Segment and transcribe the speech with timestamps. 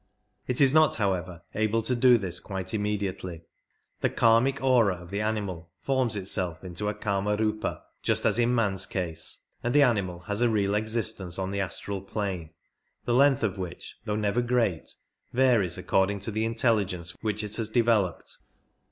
[0.47, 3.43] It is not, however, able to do this quite immediately;
[3.99, 8.87] the kamic aura of the animal forms itself into a KamarCipa, just as in man's
[8.87, 12.49] case, and the animal has a real existence on the astral plane,
[13.05, 14.87] the length of which, though never great.
[14.87, 15.01] 57
[15.33, 18.37] varies according to the intelligence which it has developed.